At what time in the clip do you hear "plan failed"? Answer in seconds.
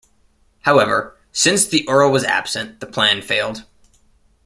2.87-3.65